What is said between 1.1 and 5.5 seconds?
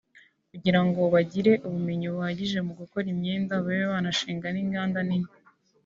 bagire ubumenyi buhagije mu gukora imyenda babe banashinga n’inganda nini